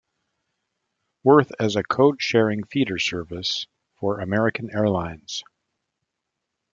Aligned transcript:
Worth 1.23 1.51
as 1.59 1.75
a 1.75 1.83
code 1.83 2.23
sharing 2.23 2.63
feeder 2.63 2.97
service 2.97 3.67
for 3.99 4.19
American 4.19 4.71
Airlines. 4.75 5.43